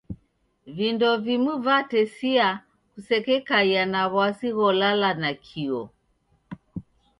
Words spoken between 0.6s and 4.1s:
Vindo vimu vatesia kusekekaia na